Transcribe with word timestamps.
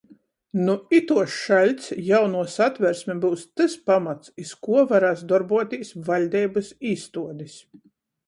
Nu 0.67 0.75
ituos 0.99 1.33
šaļts 1.41 1.89
jaunuo 2.05 2.41
Satversme 2.53 3.15
byus 3.25 3.43
tys 3.61 3.75
pamats, 3.91 4.33
iz 4.45 4.55
kuo 4.67 4.85
varēs 4.93 5.23
dorbuotīs 5.33 5.95
vaļdeibys 6.09 6.73
īstuodis 6.95 7.63